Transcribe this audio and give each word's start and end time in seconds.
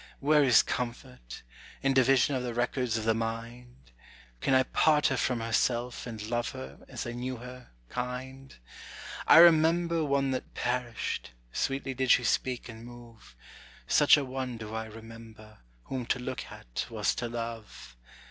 Where 0.19 0.43
is 0.43 0.63
comfort? 0.63 1.43
in 1.83 1.93
division 1.93 2.33
of 2.35 2.41
the 2.41 2.55
records 2.55 2.97
of 2.97 3.03
the 3.03 3.13
mind? 3.13 3.91
Can 4.39 4.55
I 4.55 4.63
part 4.63 5.05
her 5.09 5.15
from 5.15 5.41
herself, 5.41 6.07
and 6.07 6.25
love 6.27 6.49
her, 6.53 6.79
as 6.87 7.05
I 7.05 7.11
knew 7.11 7.37
her, 7.37 7.69
kind? 7.89 8.55
I 9.27 9.37
remember 9.37 10.03
one 10.03 10.31
that 10.31 10.55
perished; 10.55 11.33
sweetly 11.53 11.93
did 11.93 12.09
she 12.09 12.23
speak 12.23 12.67
and 12.67 12.83
move; 12.83 13.35
Such 13.85 14.17
a 14.17 14.25
one 14.25 14.57
do 14.57 14.73
I 14.73 14.85
remember, 14.85 15.59
whom 15.83 16.07
to 16.07 16.17
look 16.17 16.45
at 16.45 16.87
was 16.89 17.13
to 17.21 17.27
love. 17.29 17.95